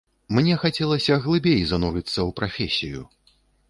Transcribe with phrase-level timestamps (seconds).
[0.37, 3.01] Мне хацелася глыбей занурыцца ў прафесію.